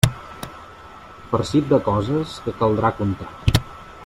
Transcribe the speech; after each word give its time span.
Farcit 1.33 1.69
de 1.75 1.81
coses 1.91 2.37
que 2.47 2.57
caldrà 2.63 2.95
contar. 3.03 3.33